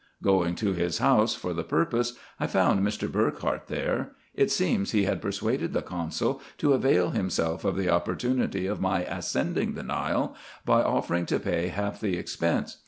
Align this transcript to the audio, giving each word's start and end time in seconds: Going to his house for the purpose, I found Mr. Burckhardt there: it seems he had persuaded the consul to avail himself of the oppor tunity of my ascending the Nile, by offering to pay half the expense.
Going 0.23 0.55
to 0.55 0.73
his 0.73 0.97
house 0.97 1.35
for 1.35 1.53
the 1.53 1.63
purpose, 1.63 2.13
I 2.39 2.47
found 2.47 2.79
Mr. 2.81 3.07
Burckhardt 3.07 3.67
there: 3.67 4.13
it 4.33 4.49
seems 4.49 4.93
he 4.93 5.03
had 5.03 5.21
persuaded 5.21 5.73
the 5.73 5.83
consul 5.83 6.41
to 6.57 6.73
avail 6.73 7.11
himself 7.11 7.63
of 7.63 7.75
the 7.75 7.85
oppor 7.85 8.17
tunity 8.17 8.67
of 8.67 8.81
my 8.81 9.03
ascending 9.03 9.75
the 9.75 9.83
Nile, 9.83 10.33
by 10.65 10.81
offering 10.81 11.27
to 11.27 11.39
pay 11.39 11.67
half 11.67 11.99
the 11.99 12.17
expense. 12.17 12.77